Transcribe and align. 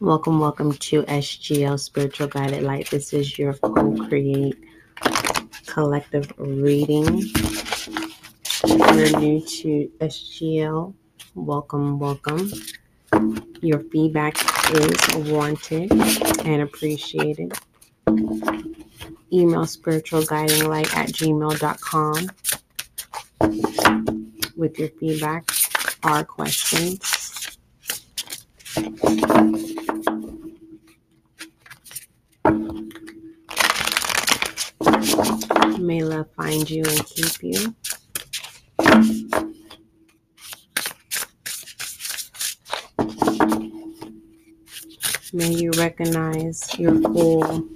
Welcome, 0.00 0.40
welcome 0.40 0.72
to 0.72 1.02
SGL 1.02 1.78
Spiritual 1.78 2.28
Guiding 2.28 2.64
Light. 2.64 2.88
This 2.88 3.12
is 3.12 3.38
your 3.38 3.52
co 3.52 3.94
create 4.08 4.56
collective 5.66 6.32
reading. 6.38 7.18
If 8.64 8.64
you're 8.64 9.20
new 9.20 9.40
to 9.40 9.92
SGL, 10.00 10.94
welcome, 11.34 11.98
welcome. 11.98 12.50
Your 13.60 13.80
feedback 13.92 14.38
is 14.74 15.30
wanted 15.30 15.92
and 16.46 16.62
appreciated. 16.62 17.52
Email 19.30 19.66
spiritualguidinglight 19.66 20.28
guiding 20.28 20.66
light 20.66 20.96
at 20.96 21.08
gmail.com 21.10 22.30
with 24.56 24.78
your 24.78 24.88
feedback 24.98 25.44
or 26.02 26.24
questions. 26.24 27.20
May 35.90 36.04
love 36.04 36.30
find 36.36 36.70
you 36.70 36.84
and 36.86 37.04
keep 37.04 37.42
you. 37.42 37.74
May 45.32 45.50
you 45.50 45.72
recognize 45.72 46.78
your 46.78 47.00
full 47.00 47.66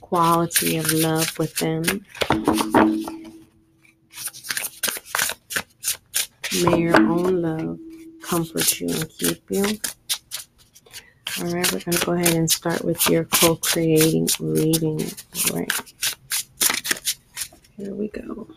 quality 0.00 0.76
of 0.76 0.92
love 0.92 1.36
within. 1.36 1.82
May 6.62 6.78
your 6.78 6.94
own 6.94 7.42
love 7.42 7.80
comfort 8.22 8.80
you 8.80 8.86
and 8.88 9.08
keep 9.18 9.42
you. 9.50 9.64
All 11.40 11.46
right, 11.46 11.72
we're 11.72 11.80
going 11.80 11.96
to 11.96 12.06
go 12.06 12.12
ahead 12.12 12.34
and 12.34 12.48
start 12.48 12.84
with 12.84 13.08
your 13.08 13.24
co 13.24 13.56
creating 13.56 14.28
reading. 14.38 15.10
All 15.50 15.58
right. 15.58 15.72
Here 17.78 17.94
we 17.94 18.08
go. 18.08 18.48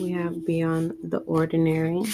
We 0.00 0.12
have 0.12 0.46
Beyond 0.46 0.94
the 1.02 1.18
Ordinary. 1.26 2.04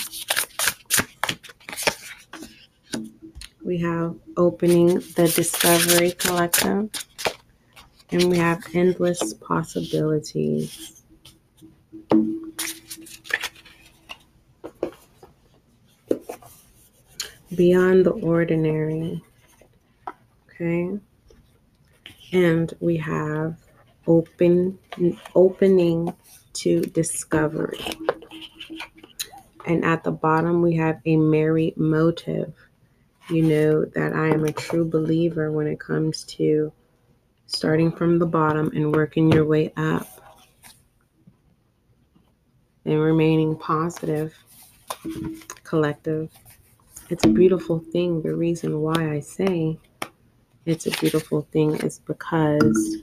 We 3.62 3.76
have 3.80 4.16
Opening 4.38 4.94
the 4.94 5.30
Discovery 5.36 6.12
Collective. 6.12 6.88
And 8.12 8.30
we 8.30 8.38
have 8.38 8.64
Endless 8.72 9.34
Possibilities. 9.34 10.95
Beyond 17.56 18.06
the 18.06 18.10
ordinary. 18.10 19.22
Okay. 20.48 20.98
And 22.32 22.72
we 22.80 22.96
have 22.98 23.56
open 24.06 24.78
opening 25.34 26.14
to 26.54 26.80
discovery. 26.82 27.80
And 29.66 29.84
at 29.84 30.04
the 30.04 30.12
bottom 30.12 30.62
we 30.62 30.76
have 30.76 31.00
a 31.04 31.16
merry 31.16 31.74
motive. 31.76 32.54
You 33.28 33.42
know 33.42 33.84
that 33.84 34.12
I 34.12 34.28
am 34.28 34.44
a 34.44 34.52
true 34.52 34.84
believer 34.88 35.50
when 35.50 35.66
it 35.66 35.80
comes 35.80 36.22
to 36.24 36.72
starting 37.46 37.90
from 37.90 38.18
the 38.18 38.26
bottom 38.26 38.70
and 38.74 38.94
working 38.94 39.32
your 39.32 39.44
way 39.44 39.72
up 39.76 40.06
and 42.84 43.00
remaining 43.00 43.56
positive, 43.56 44.32
collective. 45.64 46.30
It's 47.08 47.24
a 47.24 47.28
beautiful 47.28 47.78
thing. 47.78 48.22
The 48.22 48.34
reason 48.34 48.80
why 48.80 49.12
I 49.12 49.20
say 49.20 49.78
it's 50.64 50.86
a 50.86 50.90
beautiful 50.90 51.42
thing 51.52 51.76
is 51.76 52.00
because 52.00 52.96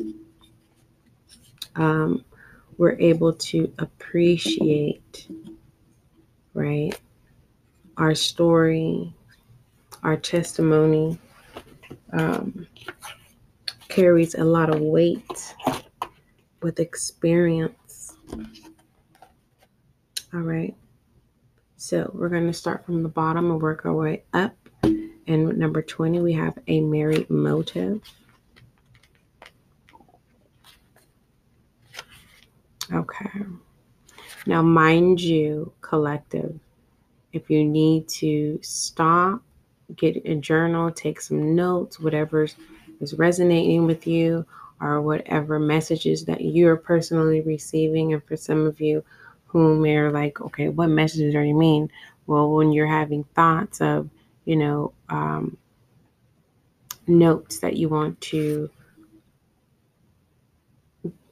um, 1.78 2.26
we're 2.78 2.98
able 3.00 3.34
to 3.34 3.72
appreciate, 3.80 5.28
right, 6.54 7.00
our 7.96 8.14
story, 8.14 9.14
our 10.04 10.18
testimony 10.18 11.18
um, 12.12 12.68
carries 13.88 14.36
a 14.36 14.44
lot 14.44 14.70
of 14.70 14.82
weight 14.82 15.56
with 16.62 16.82
experience. 16.82 18.18
All 20.34 20.42
right. 20.42 20.76
So 21.84 22.10
we're 22.14 22.30
going 22.30 22.48
to 22.48 22.54
start 22.54 22.86
from 22.86 23.04
the 23.04 23.10
bottom 23.10 23.52
and 23.52 23.62
work 23.62 23.86
our 23.86 23.92
way 23.92 24.24
up. 24.32 24.56
And 24.84 25.58
number 25.58 25.82
20, 25.82 26.22
we 26.22 26.32
have 26.32 26.58
a 26.68 26.80
merry 26.80 27.26
motive. 27.28 28.02
Okay. 32.90 33.42
Now, 34.46 34.62
mind 34.62 35.20
you, 35.20 35.74
collective, 35.82 36.58
if 37.34 37.50
you 37.50 37.66
need 37.66 38.08
to 38.20 38.60
stop, 38.62 39.42
get 39.98 40.26
a 40.26 40.36
journal, 40.36 40.90
take 40.90 41.20
some 41.20 41.54
notes, 41.54 42.00
whatever 42.00 42.48
is 43.02 43.14
resonating 43.16 43.86
with 43.86 44.08
you, 44.08 44.46
or 44.80 45.02
whatever 45.02 45.60
messages 45.60 46.24
that 46.26 46.40
you're 46.40 46.78
personally 46.78 47.42
receiving. 47.42 48.14
And 48.14 48.24
for 48.24 48.38
some 48.38 48.66
of 48.66 48.80
you, 48.80 49.04
whom 49.54 49.86
are 49.86 50.12
like, 50.12 50.42
okay, 50.42 50.68
what 50.68 50.90
messages 50.90 51.36
are 51.36 51.46
you 51.46 51.54
mean? 51.54 51.90
Well, 52.26 52.52
when 52.52 52.74
you're 52.74 52.88
having 52.88 53.24
thoughts 53.36 53.80
of, 53.82 54.10
you 54.46 54.56
know, 54.56 54.94
um, 55.10 55.58
notes 57.06 57.60
that 57.60 57.78
you 57.78 57.88
want 57.88 58.20
to 58.22 58.70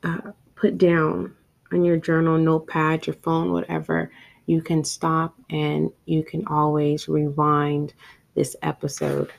uh, 0.03 0.31
put 0.55 0.77
down 0.77 1.35
on 1.71 1.83
your 1.83 1.97
journal, 1.97 2.37
notepad, 2.37 3.07
your 3.07 3.15
phone, 3.15 3.51
whatever, 3.51 4.11
you 4.45 4.61
can 4.61 4.83
stop 4.83 5.33
and 5.49 5.91
you 6.05 6.23
can 6.23 6.45
always 6.45 7.07
rewind 7.07 7.93
this 8.35 8.55
episode. 8.61 9.31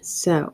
So, 0.00 0.52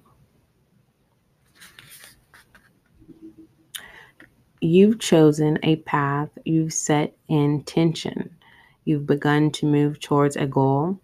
You've 4.66 4.98
chosen 4.98 5.58
a 5.62 5.76
path, 5.76 6.30
you've 6.46 6.72
set 6.72 7.14
intention, 7.28 8.34
you've 8.86 9.06
begun 9.06 9.50
to 9.50 9.66
move 9.66 10.00
towards 10.00 10.36
a 10.36 10.46
goal. 10.46 10.98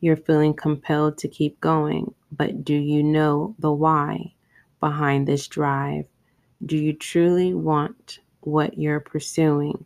You're 0.00 0.16
feeling 0.16 0.54
compelled 0.54 1.18
to 1.18 1.28
keep 1.28 1.60
going, 1.60 2.14
but 2.32 2.64
do 2.64 2.72
you 2.72 3.02
know 3.02 3.56
the 3.58 3.70
why 3.70 4.32
behind 4.80 5.28
this 5.28 5.46
drive? 5.46 6.06
Do 6.64 6.78
you 6.78 6.94
truly 6.94 7.52
want 7.52 8.20
what 8.40 8.78
you're 8.78 9.00
pursuing? 9.00 9.84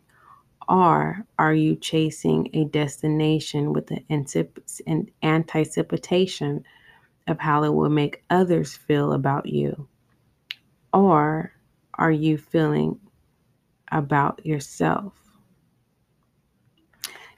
Or 0.69 1.25
are 1.37 1.53
you 1.53 1.75
chasing 1.75 2.49
a 2.53 2.63
destination 2.63 3.73
with 3.73 3.91
an 3.91 4.05
anticipation 5.21 6.63
of 7.27 7.39
how 7.39 7.63
it 7.65 7.73
will 7.73 7.89
make 7.89 8.23
others 8.29 8.77
feel 8.77 9.11
about 9.11 9.45
you? 9.45 9.89
Or 10.93 11.51
are 11.95 12.11
you 12.11 12.37
feeling 12.37 12.97
about 13.91 14.45
yourself. 14.45 15.13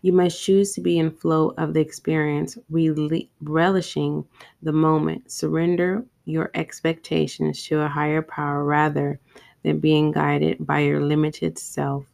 You 0.01 0.13
must 0.13 0.41
choose 0.43 0.73
to 0.73 0.81
be 0.81 0.97
in 0.97 1.11
flow 1.11 1.53
of 1.57 1.73
the 1.73 1.79
experience, 1.79 2.57
relishing 2.69 4.25
the 4.61 4.71
moment. 4.71 5.31
Surrender 5.31 6.05
your 6.25 6.49
expectations 6.55 7.63
to 7.67 7.81
a 7.81 7.87
higher 7.87 8.21
power 8.21 8.63
rather 8.63 9.19
than 9.63 9.79
being 9.79 10.11
guided 10.11 10.65
by 10.65 10.79
your 10.79 11.01
limited 11.05 11.57
self. 11.59 12.05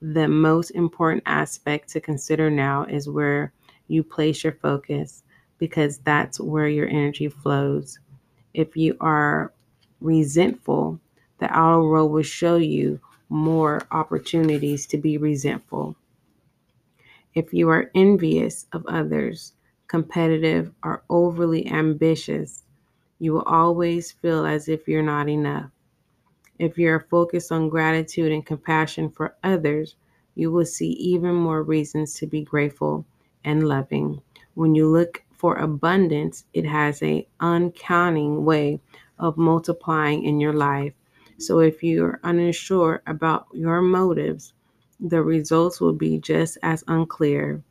The 0.00 0.26
most 0.26 0.70
important 0.70 1.22
aspect 1.26 1.88
to 1.90 2.00
consider 2.00 2.50
now 2.50 2.84
is 2.84 3.08
where 3.08 3.52
you 3.86 4.02
place 4.02 4.42
your 4.42 4.54
focus 4.54 5.22
because 5.58 5.98
that's 5.98 6.40
where 6.40 6.68
your 6.68 6.88
energy 6.88 7.28
flows. 7.28 8.00
If 8.54 8.76
you 8.76 8.96
are 9.00 9.52
resentful, 10.00 10.98
the 11.38 11.46
outer 11.56 11.82
world 11.82 12.10
will 12.10 12.22
show 12.22 12.56
you 12.56 13.00
more 13.32 13.80
opportunities 13.90 14.86
to 14.86 14.98
be 14.98 15.16
resentful. 15.16 15.96
If 17.34 17.54
you 17.54 17.70
are 17.70 17.90
envious 17.94 18.66
of 18.72 18.84
others, 18.86 19.54
competitive, 19.88 20.70
or 20.84 21.02
overly 21.08 21.66
ambitious, 21.66 22.62
you 23.18 23.32
will 23.32 23.42
always 23.42 24.12
feel 24.12 24.44
as 24.44 24.68
if 24.68 24.86
you're 24.86 25.02
not 25.02 25.30
enough. 25.30 25.70
If 26.58 26.76
you 26.76 26.90
are 26.90 27.06
focused 27.10 27.50
on 27.50 27.70
gratitude 27.70 28.32
and 28.32 28.44
compassion 28.44 29.08
for 29.08 29.34
others, 29.42 29.96
you 30.34 30.50
will 30.50 30.66
see 30.66 30.90
even 30.90 31.34
more 31.34 31.62
reasons 31.62 32.14
to 32.14 32.26
be 32.26 32.42
grateful 32.42 33.06
and 33.44 33.66
loving. 33.66 34.20
When 34.54 34.74
you 34.74 34.86
look 34.86 35.22
for 35.30 35.56
abundance, 35.56 36.44
it 36.52 36.66
has 36.66 37.02
a 37.02 37.26
uncounting 37.40 38.44
way 38.44 38.80
of 39.18 39.38
multiplying 39.38 40.22
in 40.24 40.38
your 40.38 40.52
life 40.52 40.92
so 41.42 41.58
if 41.58 41.82
you're 41.82 42.20
unsure 42.22 43.02
about 43.06 43.46
your 43.52 43.82
motives, 43.82 44.54
the 45.00 45.22
results 45.22 45.80
will 45.80 45.92
be 45.92 46.18
just 46.18 46.58
as 46.62 46.84
unclear. 46.88 47.62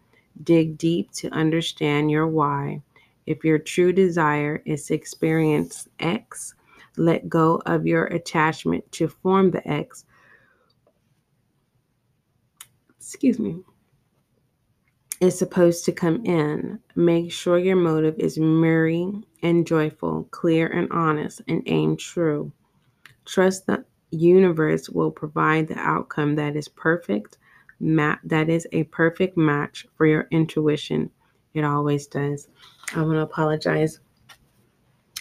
Dig 0.44 0.78
deep 0.78 1.12
to 1.14 1.30
understand 1.30 2.12
your 2.12 2.28
why. 2.28 2.82
If 3.26 3.44
your 3.44 3.60
true 3.60 3.94
desire 3.94 4.62
is 4.66 4.86
to 4.88 4.94
experience 4.94 5.88
X, 6.00 6.56
let 6.98 7.30
go 7.30 7.62
of 7.66 7.88
your 7.88 8.06
attachment 8.08 8.92
to 8.94 9.08
form 9.08 9.52
the 9.52 9.66
X. 9.68 10.06
Excuse 12.98 13.40
me. 13.40 13.62
Is 15.20 15.38
supposed 15.38 15.86
to 15.86 15.92
come 15.92 16.26
in. 16.26 16.80
Make 16.96 17.32
sure 17.32 17.60
your 17.60 17.76
motive 17.76 18.18
is 18.18 18.40
merry 18.40 19.12
and 19.44 19.68
joyful, 19.68 20.28
clear 20.32 20.68
and 20.68 20.92
honest, 20.92 21.42
and 21.48 21.62
aim 21.68 21.96
true. 21.96 22.52
Trust 23.26 23.68
the 23.68 23.86
universe 24.12 24.90
will 24.90 25.12
provide 25.12 25.68
the 25.68 25.78
outcome 25.78 26.36
that 26.36 26.56
is 26.56 26.68
perfect, 26.68 27.38
ma- 27.80 28.18
that 28.24 28.50
is 28.50 28.68
a 28.72 28.84
perfect 28.86 29.38
match 29.38 29.88
for 29.96 30.06
your 30.06 30.28
intuition. 30.32 31.10
It 31.54 31.64
always 31.64 32.08
does. 32.08 32.48
I 32.96 33.02
want 33.02 33.14
to 33.14 33.22
apologize. 33.22 34.00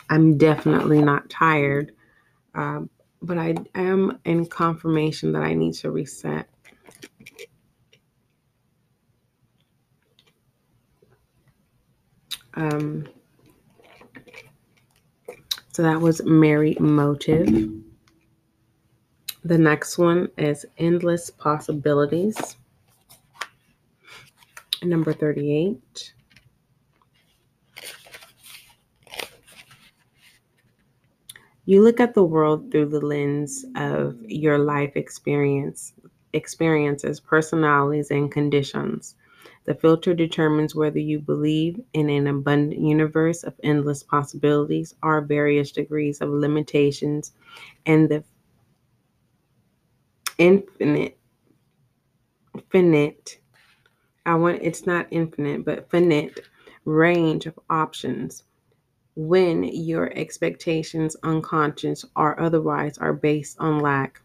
I'm 0.08 0.36
definitely 0.36 1.02
not 1.02 1.30
tired, 1.30 1.92
um, 2.54 2.90
but 3.22 3.38
I 3.38 3.54
am 3.74 4.18
in 4.24 4.46
confirmation 4.46 5.32
that 5.32 5.42
I 5.42 5.54
need 5.54 5.74
to 5.74 5.90
reset. 5.90 6.48
Um, 12.54 13.06
so 15.72 15.82
that 15.82 16.00
was 16.00 16.22
Merry 16.24 16.76
Motive. 16.80 17.70
The 19.42 19.56
next 19.56 19.96
one 19.96 20.28
is 20.36 20.66
Endless 20.76 21.30
Possibilities. 21.30 22.56
Number 24.82 25.14
38. 25.14 26.12
You 31.64 31.82
look 31.82 32.00
at 32.00 32.12
the 32.12 32.24
world 32.24 32.70
through 32.70 32.90
the 32.90 33.00
lens 33.00 33.64
of 33.76 34.18
your 34.26 34.58
life 34.58 34.94
experience, 34.94 35.94
experiences, 36.34 37.18
personalities, 37.18 38.10
and 38.10 38.30
conditions. 38.30 39.14
The 39.64 39.74
filter 39.74 40.12
determines 40.12 40.74
whether 40.74 40.98
you 40.98 41.18
believe 41.18 41.80
in 41.94 42.10
an 42.10 42.26
abundant 42.26 42.78
universe 42.78 43.42
of 43.42 43.54
endless 43.62 44.02
possibilities 44.02 44.94
or 45.02 45.22
various 45.22 45.72
degrees 45.72 46.20
of 46.20 46.28
limitations 46.28 47.32
and 47.86 48.08
the 48.08 48.22
infinite 50.40 51.16
finite. 52.70 53.38
I 54.26 54.34
want 54.34 54.60
it's 54.62 54.86
not 54.86 55.06
infinite 55.10 55.64
but 55.64 55.90
finite 55.90 56.40
range 56.84 57.46
of 57.46 57.58
options. 57.70 58.42
When 59.14 59.64
your 59.64 60.12
expectations 60.16 61.16
unconscious 61.22 62.04
or 62.16 62.40
otherwise 62.40 62.98
are 62.98 63.12
based 63.12 63.56
on 63.60 63.80
lack 63.80 64.22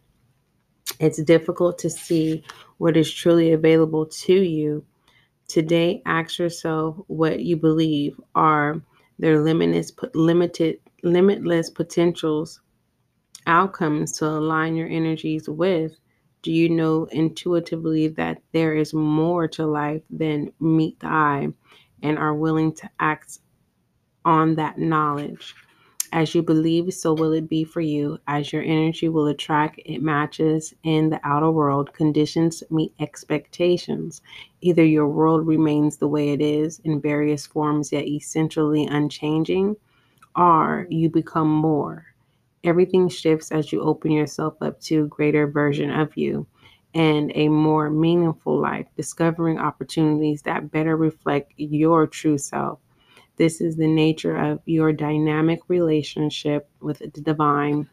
it's 0.99 1.21
difficult 1.21 1.77
to 1.79 1.89
see 1.89 2.43
what 2.77 2.95
is 2.95 3.11
truly 3.11 3.51
available 3.53 4.05
to 4.05 4.33
you. 4.33 4.85
Today, 5.47 6.01
ask 6.05 6.39
yourself 6.39 6.97
what 7.07 7.41
you 7.41 7.57
believe 7.57 8.19
are 8.33 8.81
their 9.19 9.41
limitless, 9.41 9.91
limited, 10.13 10.79
limitless 11.03 11.69
potentials, 11.69 12.61
outcomes 13.47 14.13
to 14.13 14.25
align 14.25 14.75
your 14.75 14.87
energies 14.87 15.47
with. 15.49 15.93
Do 16.45 16.51
you 16.51 16.69
know 16.69 17.05
intuitively 17.05 18.07
that 18.09 18.37
there 18.51 18.75
is 18.75 18.93
more 18.93 19.47
to 19.47 19.65
life 19.65 20.03
than 20.11 20.53
meet 20.59 20.99
the 20.99 21.07
eye 21.07 21.47
and 22.03 22.19
are 22.19 22.35
willing 22.35 22.71
to 22.75 22.89
act 22.99 23.39
on 24.25 24.53
that 24.53 24.77
knowledge? 24.77 25.55
As 26.13 26.35
you 26.35 26.43
believe, 26.43 26.93
so 26.93 27.15
will 27.15 27.33
it 27.33 27.49
be 27.49 27.63
for 27.63 27.81
you. 27.81 28.19
As 28.27 28.53
your 28.53 28.61
energy 28.61 29.09
will 29.09 29.25
attract, 29.25 29.79
it 29.85 30.03
matches 30.03 30.71
in 30.83 31.09
the 31.09 31.19
outer 31.23 31.49
world. 31.49 31.91
Conditions 31.93 32.61
meet 32.69 32.93
expectations. 32.99 34.21
Either 34.61 34.85
your 34.85 35.07
world 35.07 35.47
remains 35.47 35.97
the 35.97 36.07
way 36.07 36.29
it 36.29 36.41
is 36.41 36.77
in 36.83 37.01
various 37.01 37.47
forms, 37.47 37.91
yet 37.91 38.05
essentially 38.05 38.85
unchanging, 38.85 39.77
or 40.35 40.85
you 40.91 41.09
become 41.09 41.49
more. 41.49 42.05
Everything 42.65 43.07
shifts 43.07 43.51
as 43.51 43.71
you 43.71 43.81
open 43.81 44.11
yourself 44.11 44.55
up 44.59 44.81
to 44.81 45.03
a 45.03 45.07
greater 45.07 45.45
version 45.45 45.91
of 45.91 46.17
you 46.17 46.47
and 46.95 47.31
a 47.35 47.47
more 47.47 47.91
meaningful 47.91 48.59
life, 48.59 48.87
discovering 48.97 49.59
opportunities 49.59 50.41
that 50.41 50.71
better 50.71 50.97
reflect 50.97 51.53
your 51.57 52.07
true 52.07 52.39
self. 52.39 52.79
This 53.37 53.61
is 53.61 53.75
the 53.75 53.87
nature 53.87 54.35
of 54.35 54.61
your 54.65 54.93
dynamic 54.93 55.59
relationship 55.67 56.67
with 56.79 56.99
the 56.99 57.21
divine. 57.21 57.87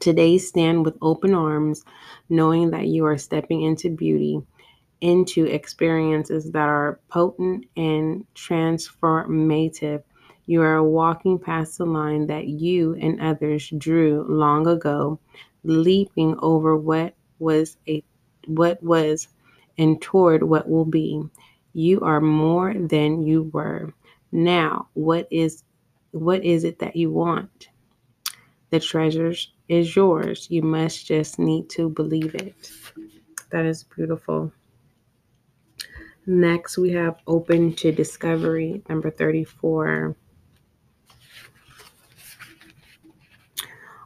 Today, 0.00 0.38
stand 0.38 0.86
with 0.86 0.96
open 1.02 1.34
arms, 1.34 1.84
knowing 2.30 2.70
that 2.70 2.86
you 2.86 3.04
are 3.04 3.18
stepping 3.18 3.60
into 3.62 3.90
beauty, 3.90 4.40
into 5.02 5.44
experiences 5.44 6.50
that 6.52 6.68
are 6.68 6.98
potent 7.08 7.66
and 7.76 8.24
transformative. 8.34 10.02
You 10.46 10.62
are 10.62 10.82
walking 10.82 11.38
past 11.38 11.78
the 11.78 11.86
line 11.86 12.26
that 12.26 12.48
you 12.48 12.94
and 12.94 13.20
others 13.20 13.70
drew 13.78 14.24
long 14.28 14.66
ago, 14.66 15.18
leaping 15.62 16.36
over 16.40 16.76
what 16.76 17.14
was 17.38 17.76
a 17.88 18.02
what 18.46 18.82
was 18.82 19.28
and 19.78 20.02
toward 20.02 20.42
what 20.42 20.68
will 20.68 20.84
be. 20.84 21.22
You 21.72 22.00
are 22.00 22.20
more 22.20 22.74
than 22.74 23.22
you 23.22 23.44
were. 23.52 23.94
Now, 24.32 24.88
what 24.94 25.28
is 25.30 25.62
what 26.10 26.44
is 26.44 26.64
it 26.64 26.78
that 26.80 26.96
you 26.96 27.10
want? 27.10 27.68
The 28.70 28.80
treasure 28.80 29.32
is 29.68 29.96
yours. 29.96 30.46
You 30.50 30.62
must 30.62 31.06
just 31.06 31.38
need 31.38 31.70
to 31.70 31.88
believe 31.88 32.34
it. 32.34 32.72
That 33.50 33.64
is 33.64 33.84
beautiful. 33.84 34.52
Next, 36.26 36.78
we 36.78 36.90
have 36.90 37.18
Open 37.26 37.74
to 37.76 37.92
Discovery, 37.92 38.82
number 38.88 39.10
34. 39.10 40.16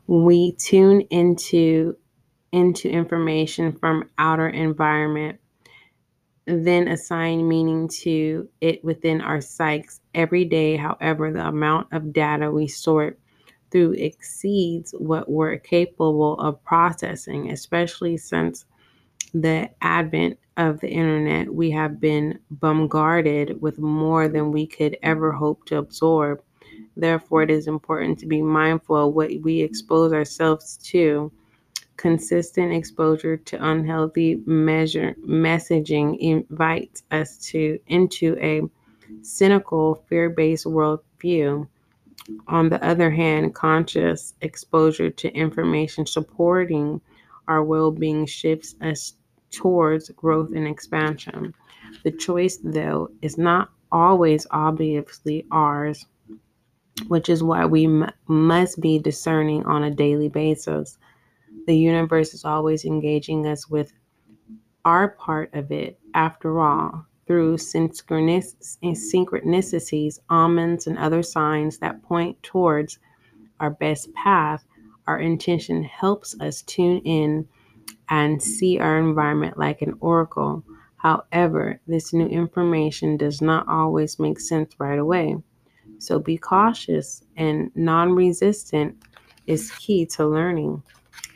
We 0.06 0.52
tune 0.52 1.02
into 1.02 1.96
into 2.52 2.88
information 2.88 3.72
from 3.72 4.08
outer 4.18 4.48
environment 4.48 5.38
then 6.46 6.88
assign 6.88 7.48
meaning 7.48 7.88
to 7.88 8.48
it 8.60 8.84
within 8.84 9.20
our 9.20 9.40
psyches 9.40 10.00
every 10.14 10.44
day. 10.44 10.76
However, 10.76 11.32
the 11.32 11.46
amount 11.46 11.88
of 11.92 12.12
data 12.12 12.50
we 12.50 12.68
sort 12.68 13.18
through 13.70 13.92
exceeds 13.92 14.92
what 14.98 15.28
we're 15.28 15.58
capable 15.58 16.38
of 16.38 16.62
processing, 16.64 17.50
especially 17.50 18.16
since 18.16 18.64
the 19.34 19.70
advent 19.82 20.38
of 20.56 20.80
the 20.80 20.88
internet. 20.88 21.52
We 21.52 21.70
have 21.72 22.00
been 22.00 22.38
bombarded 22.50 23.60
with 23.60 23.78
more 23.78 24.28
than 24.28 24.52
we 24.52 24.66
could 24.66 24.96
ever 25.02 25.32
hope 25.32 25.66
to 25.66 25.78
absorb. 25.78 26.42
Therefore, 26.96 27.42
it 27.42 27.50
is 27.50 27.66
important 27.66 28.18
to 28.20 28.26
be 28.26 28.40
mindful 28.40 29.08
of 29.08 29.14
what 29.14 29.30
we 29.42 29.60
expose 29.60 30.12
ourselves 30.12 30.78
to 30.84 31.30
consistent 31.96 32.72
exposure 32.72 33.36
to 33.36 33.70
unhealthy 33.70 34.42
measure 34.46 35.14
messaging 35.26 36.18
invites 36.18 37.02
us 37.10 37.38
to 37.38 37.78
into 37.88 38.36
a 38.40 38.62
cynical, 39.22 40.02
fear-based 40.08 40.66
worldview. 40.66 41.66
On 42.48 42.68
the 42.68 42.84
other 42.84 43.10
hand, 43.10 43.54
conscious 43.54 44.34
exposure 44.40 45.10
to 45.10 45.32
information 45.32 46.06
supporting 46.06 47.00
our 47.48 47.62
well-being 47.62 48.26
shifts 48.26 48.74
us 48.80 49.14
towards 49.50 50.10
growth 50.10 50.50
and 50.54 50.66
expansion. 50.66 51.54
The 52.02 52.10
choice, 52.10 52.58
though, 52.62 53.10
is 53.22 53.38
not 53.38 53.70
always 53.92 54.46
obviously 54.50 55.46
ours, 55.50 56.06
which 57.08 57.28
is 57.28 57.42
why 57.42 57.64
we 57.66 57.86
m- 57.86 58.10
must 58.28 58.80
be 58.80 58.98
discerning 58.98 59.64
on 59.66 59.84
a 59.84 59.90
daily 59.90 60.28
basis. 60.28 60.98
The 61.66 61.76
universe 61.76 62.34
is 62.34 62.44
always 62.44 62.84
engaging 62.84 63.46
us 63.46 63.68
with 63.68 63.92
our 64.84 65.08
part 65.08 65.52
of 65.54 65.70
it, 65.72 65.98
after 66.14 66.60
all, 66.60 67.06
through 67.26 67.56
synchronicities, 67.56 70.18
omens, 70.30 70.86
and 70.86 70.98
other 70.98 71.22
signs 71.22 71.78
that 71.78 72.02
point 72.02 72.40
towards 72.42 72.98
our 73.60 73.70
best 73.70 74.12
path. 74.14 74.64
Our 75.06 75.18
intention 75.20 75.82
helps 75.84 76.38
us 76.40 76.62
tune 76.62 76.98
in 77.04 77.46
and 78.08 78.42
see 78.42 78.78
our 78.78 78.98
environment 78.98 79.58
like 79.58 79.82
an 79.82 79.96
oracle. 80.00 80.62
However, 80.98 81.80
this 81.86 82.12
new 82.12 82.26
information 82.26 83.16
does 83.16 83.40
not 83.42 83.68
always 83.68 84.18
make 84.18 84.40
sense 84.40 84.74
right 84.78 84.98
away. 84.98 85.36
So 85.98 86.18
be 86.18 86.36
cautious 86.36 87.22
and 87.36 87.70
non 87.74 88.12
resistant 88.12 88.96
is 89.46 89.70
key 89.72 90.06
to 90.06 90.26
learning. 90.26 90.82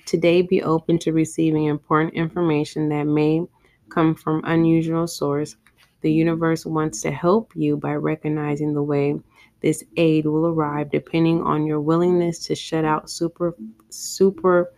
Today, 0.06 0.42
be 0.42 0.62
open 0.62 0.98
to 1.00 1.12
receiving 1.12 1.66
important 1.66 2.14
information 2.14 2.88
that 2.88 3.04
may 3.04 3.42
come 3.90 4.14
from 4.14 4.42
unusual 4.44 5.06
source. 5.06 5.56
The 6.00 6.12
universe 6.12 6.66
wants 6.66 7.02
to 7.02 7.10
help 7.10 7.52
you 7.54 7.76
by 7.76 7.94
recognizing 7.94 8.74
the 8.74 8.82
way 8.82 9.20
this 9.60 9.84
aid 9.96 10.26
will 10.26 10.46
arrive 10.46 10.90
depending 10.90 11.42
on 11.42 11.66
your 11.66 11.80
willingness 11.80 12.38
to 12.46 12.54
shut 12.54 12.84
out 12.84 13.10
super 13.10 13.54
super 13.90 14.72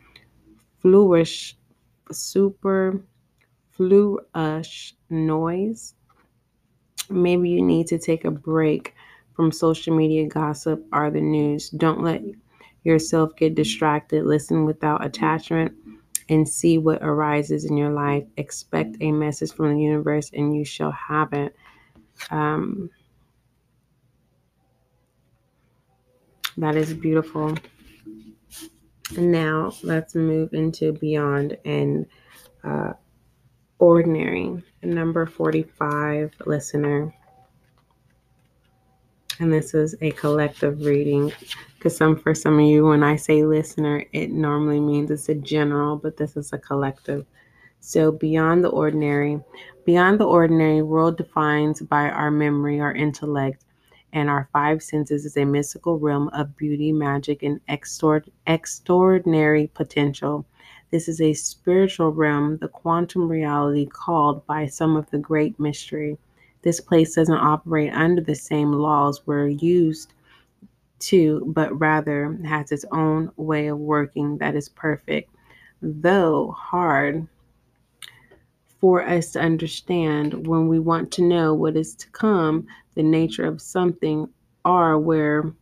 fluish 0.81 1.57
super 2.11 3.01
fluish 3.71 4.95
noise. 5.09 5.95
Maybe 7.09 7.51
you 7.51 7.62
need 7.62 7.87
to 7.89 7.99
take 7.99 8.25
a 8.25 8.31
break 8.31 8.95
from 9.35 9.53
social 9.53 9.97
media 9.97 10.27
gossip 10.27 10.85
or 10.93 11.11
the 11.11 11.21
news. 11.21 11.71
Don't 11.71 12.03
let 12.03 12.23
yourself 12.85 13.35
get 13.37 13.55
distracted. 13.55 14.25
Listen 14.25 14.65
without 14.65 15.05
attachment 15.05 15.73
and 16.29 16.49
see 16.49 16.79
what 16.79 17.03
arises 17.03 17.65
in 17.65 17.77
your 17.77 17.91
life. 17.93 18.25
Expect 18.37 18.97
a 19.01 19.12
message 19.12 19.53
from 19.53 19.75
the 19.75 19.81
universe 19.81 20.31
and 20.33 20.55
you 20.55 20.65
shall 20.65 20.93
have 20.93 21.33
it. 21.33 21.55
Um, 22.31 22.91
that 26.57 26.77
is 26.77 26.95
beautiful. 26.95 27.57
And 29.17 29.33
now 29.33 29.73
let's 29.83 30.15
move 30.15 30.55
into 30.55 30.93
beyond 30.93 31.57
and 31.65 32.07
uh, 32.65 32.93
ordinary. 33.79 34.62
Number 34.83 35.27
45, 35.27 36.33
listener. 36.47 37.15
And 39.41 39.53
this 39.53 39.75
is 39.75 39.95
a 40.01 40.11
collective 40.12 40.85
reading 40.85 41.33
because 41.75 41.97
some 41.97 42.17
for 42.17 42.35
some 42.35 42.59
of 42.59 42.65
you 42.67 42.87
when 42.87 43.03
I 43.03 43.17
say 43.17 43.45
listener, 43.45 44.05
it 44.12 44.31
normally 44.31 44.79
means 44.79 45.11
it's 45.11 45.29
a 45.29 45.35
general, 45.35 45.97
but 45.97 46.17
this 46.17 46.37
is 46.37 46.53
a 46.53 46.59
collective. 46.59 47.27
So 47.81 48.12
beyond 48.12 48.62
the 48.62 48.69
ordinary, 48.69 49.41
beyond 49.85 50.21
the 50.21 50.27
ordinary 50.27 50.83
world 50.83 51.17
defined 51.17 51.89
by 51.89 52.09
our 52.11 52.31
memory, 52.31 52.79
our 52.79 52.95
intellect, 52.95 53.65
and 54.12 54.29
our 54.29 54.49
five 54.53 54.83
senses 54.83 55.25
is 55.25 55.37
a 55.37 55.45
mystical 55.45 55.99
realm 55.99 56.29
of 56.29 56.57
beauty, 56.57 56.93
magic, 56.93 57.43
and 57.43 57.61
extraordinary 58.47 59.67
potential. 59.75 60.47
This 60.91 61.09
is 61.09 61.21
a 61.21 61.33
spiritual 61.33 62.12
realm, 62.12 62.59
the 62.59 62.69
quantum 62.69 63.27
reality 63.29 63.87
called 63.87 64.47
by 64.47 64.67
some 64.67 64.95
of 64.95 65.11
the 65.11 65.19
great 65.19 65.59
mystery. 65.59 66.19
This 66.62 66.81
place 66.81 67.14
doesn't 67.14 67.35
operate 67.35 67.92
under 67.92 68.23
the 68.23 68.35
same 68.35 68.73
laws 68.73 69.26
we're 69.26 69.49
used 69.49 70.14
to, 71.00 71.45
but 71.49 71.78
rather 71.78 72.38
has 72.45 72.71
its 72.73 72.85
own 72.92 73.31
way 73.37 73.66
of 73.66 73.78
working 73.78 74.38
that 74.38 74.54
is 74.54 74.69
perfect, 74.69 75.35
though 75.81 76.52
hard 76.52 77.26
for 78.81 79.04
us 79.07 79.33
to 79.33 79.40
understand. 79.40 80.47
When 80.47 80.69
we 80.69 80.78
want 80.78 81.11
to 81.12 81.23
know 81.23 81.54
what 81.54 81.76
is 81.76 81.95
to 81.97 82.09
come, 82.11 82.66
the 82.95 83.02
nature 83.02 83.45
of 83.45 83.61
something, 83.61 84.28
or 84.64 84.99
where 84.99 85.52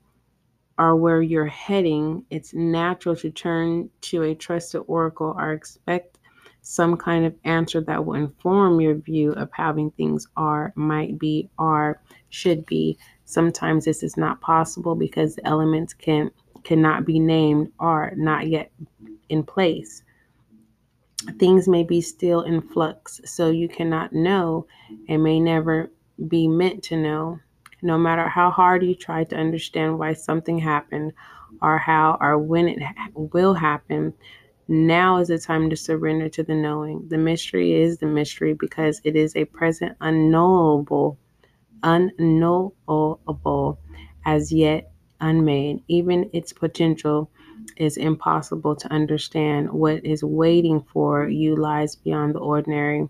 or 0.79 0.97
where 0.97 1.21
you're 1.21 1.45
heading, 1.47 2.25
it's 2.31 2.55
natural 2.55 3.15
to 3.17 3.31
turn 3.31 3.91
to 4.01 4.23
a 4.23 4.35
trusted 4.35 4.83
oracle 4.87 5.35
or 5.39 5.53
expect 5.53 6.19
some 6.63 6.97
kind 6.97 7.25
of 7.25 7.35
answer 7.45 7.81
that 7.81 8.05
will 8.05 8.15
inform 8.15 8.81
your 8.81 8.95
view 8.95 9.33
of 9.33 9.49
how 9.53 9.75
things 9.97 10.27
are, 10.37 10.73
might 10.77 11.19
be, 11.19 11.49
are, 11.59 12.01
should 12.29 12.67
be. 12.67 12.99
Sometimes 13.25 13.85
this 13.85 14.03
is 14.03 14.17
not 14.17 14.41
possible 14.41 14.95
because 14.95 15.37
the 15.37 15.47
elements 15.47 15.95
can 15.95 16.31
cannot 16.63 17.07
be 17.07 17.19
named 17.19 17.73
are 17.79 18.13
not 18.17 18.47
yet 18.47 18.71
in 19.31 19.43
place. 19.43 20.03
Things 21.39 21.69
may 21.69 21.85
be 21.85 22.01
still 22.01 22.43
in 22.43 22.61
flux, 22.61 23.21
so 23.25 23.51
you 23.51 23.69
cannot 23.69 24.13
know 24.13 24.67
and 25.09 25.23
may 25.23 25.41
never 25.41 25.91
be 26.29 26.49
meant 26.49 26.83
to 26.85 26.97
know. 26.97 27.39
No 27.83 27.97
matter 27.97 28.29
how 28.29 28.51
hard 28.51 28.85
you 28.85 28.95
try 28.95 29.25
to 29.25 29.37
understand 29.37 29.99
why 29.99 30.13
something 30.13 30.59
happened 30.59 31.13
or 31.63 31.79
how 31.79 32.19
or 32.21 32.39
when 32.39 32.69
it 32.69 32.79
will 33.15 33.55
happen, 33.55 34.13
now 34.71 35.19
is 35.19 35.29
the 35.29 35.39
time 35.39 35.71
to 35.71 35.77
surrender 35.77 36.29
to 36.31 36.43
the 36.45 36.55
knowing. 36.55 37.07
The 37.09 37.19
mystery 37.19 37.75
is 37.75 37.99
the 37.99 38.07
mystery 38.07 38.55
because 38.55 39.01
it 39.05 39.17
is 39.17 39.37
a 39.37 39.45
present 39.47 39.97
unknowable, 40.01 41.19
unknowable, 41.83 43.79
as 44.25 44.53
yet 44.53 44.93
unmade. 45.21 45.83
Even 45.89 46.31
its 46.33 46.53
potential 46.53 47.31
is 47.77 47.97
impossible 47.97 48.77
to 48.77 48.93
understand. 48.93 49.71
What 49.73 50.05
is 50.05 50.25
waiting 50.25 50.83
for 50.93 51.29
you 51.29 51.57
lies 51.57 51.97
beyond 51.97 52.35
the 52.35 52.41
ordinary, 52.41 53.09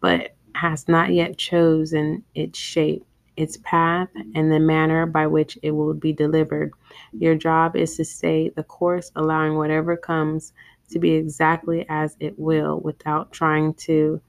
but 0.00 0.34
has 0.54 0.88
not 0.88 1.12
yet 1.12 1.38
chosen 1.38 2.24
its 2.34 2.58
shape, 2.58 3.04
its 3.36 3.56
path, 3.58 4.08
and 4.34 4.52
the 4.52 4.60
manner 4.60 5.06
by 5.06 5.26
which 5.26 5.58
it 5.62 5.70
will 5.72 5.94
be 5.94 6.12
delivered. 6.12 6.72
Your 7.12 7.34
job 7.34 7.76
is 7.76 7.96
to 7.96 8.04
stay 8.04 8.50
the 8.50 8.62
course, 8.64 9.10
allowing 9.16 9.56
whatever 9.56 9.96
comes 9.96 10.52
to 10.92 10.98
be 10.98 11.12
exactly 11.12 11.84
as 11.88 12.16
it 12.20 12.38
will 12.38 12.80
without 12.80 13.32
trying 13.32 13.74
to 13.74 14.20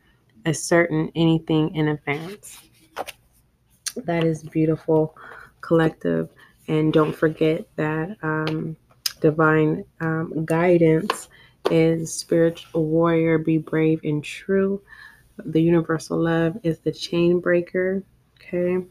ascertain 0.46 1.12
anything 1.16 1.76
in 1.76 1.90
advance. 1.90 2.60
That 3.96 4.24
is 4.24 4.44
beautiful, 4.44 5.16
collective. 5.62 6.30
And 6.68 6.92
don't 6.94 7.16
forget 7.16 7.66
that 7.76 8.18
um, 8.24 8.76
divine 9.22 9.86
um, 10.02 10.46
guidance 10.46 11.30
is 11.70 12.14
spiritual 12.14 12.86
warrior, 12.86 13.38
be 13.38 13.58
brave 13.58 14.02
and 14.04 14.24
true. 14.24 14.82
The 15.38 15.62
universal 15.62 16.22
love 16.22 16.58
is 16.64 16.80
the 16.80 16.92
chain 16.92 17.40
breaker. 17.40 18.04
Okay. 18.36 18.86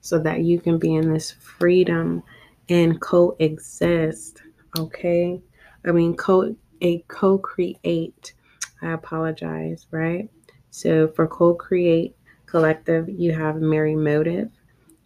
So 0.00 0.18
that 0.18 0.40
you 0.40 0.60
can 0.60 0.78
be 0.78 0.94
in 0.94 1.12
this 1.12 1.30
freedom 1.30 2.22
and 2.68 3.00
coexist 3.00 4.42
Okay. 4.78 5.40
I 5.84 5.92
mean, 5.92 6.16
co 6.16 6.56
a 6.80 6.98
co-create. 7.08 8.34
I 8.82 8.92
apologize, 8.92 9.86
right? 9.90 10.28
So 10.70 11.08
for 11.08 11.26
co-create 11.26 12.16
collective, 12.46 13.08
you 13.08 13.32
have 13.32 13.56
merry 13.56 13.94
motive, 13.94 14.50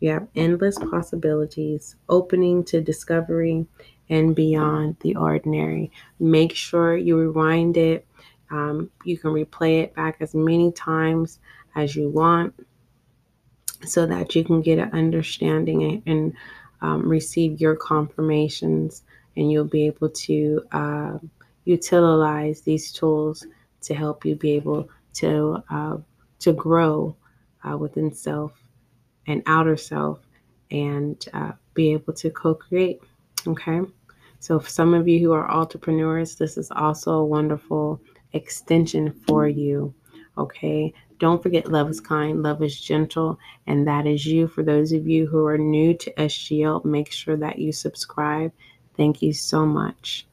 you 0.01 0.11
have 0.11 0.29
endless 0.35 0.79
possibilities, 0.79 1.97
opening 2.09 2.65
to 2.65 2.81
discovery 2.81 3.67
and 4.09 4.35
beyond 4.35 4.97
the 5.01 5.17
ordinary. 5.17 5.93
Make 6.19 6.55
sure 6.55 6.97
you 6.97 7.19
rewind 7.19 7.77
it. 7.77 8.07
Um, 8.51 8.91
you 9.05 9.19
can 9.19 9.31
replay 9.33 9.83
it 9.83 9.95
back 9.95 10.17
as 10.21 10.35
many 10.35 10.73
times 10.73 11.39
as 11.77 11.95
you 11.95 12.09
want 12.09 12.55
so 13.87 14.07
that 14.07 14.35
you 14.35 14.45
can 14.45 14.63
get 14.63 14.79
an 14.79 14.91
understanding 14.93 16.03
and 16.07 16.33
um, 16.81 17.07
receive 17.09 17.61
your 17.61 17.77
confirmations 17.77 19.03
and 19.39 19.51
you'll 19.53 19.65
be 19.65 19.87
able 19.87 20.11
to 20.11 20.63
uh, 20.73 21.19
utilize 21.65 22.61
these 22.63 22.93
tools 22.93 23.47
to 23.81 23.95
help 23.95 24.25
you 24.25 24.35
be 24.35 24.53
able 24.53 24.89
to 25.15 25.63
uh, 25.71 25.97
to 26.41 26.53
grow 26.53 27.17
uh, 27.65 27.77
within 27.77 28.13
self 28.13 28.53
and 29.27 29.43
outer 29.47 29.77
self 29.77 30.19
and 30.71 31.27
uh, 31.33 31.53
be 31.75 31.93
able 31.93 32.13
to 32.13 32.31
co-create 32.31 33.01
okay? 33.47 33.81
So 34.41 34.59
for 34.61 34.69
some 34.69 34.93
of 34.93 35.09
you 35.09 35.21
who 35.21 35.33
are 35.33 35.51
entrepreneurs 35.51 36.35
this 36.35 36.59
is 36.59 36.71
also 36.73 37.13
a 37.13 37.25
wonderful 37.25 38.01
extension 38.33 39.13
for 39.27 39.49
you 39.49 39.95
okay? 40.37 40.93
Don't 41.21 41.43
forget 41.43 41.71
love 41.71 41.91
is 41.91 42.01
kind 42.01 42.43
love 42.43 42.63
is 42.63 42.81
gentle 42.81 43.39
and 43.67 43.87
that 43.87 44.07
is 44.07 44.27
you. 44.27 44.49
For 44.49 44.63
those 44.63 44.93
of 44.93 45.07
you 45.07 45.27
who 45.27 45.47
are 45.47 45.59
new 45.59 45.95
to 45.95 46.13
sgl 46.15 46.85
make 46.85 47.13
sure 47.13 47.37
that 47.37 47.59
you 47.59 47.73
subscribe 47.73 48.53
Thank 48.99 49.23
you 49.23 49.33
so 49.33 49.65
much. 49.65 50.28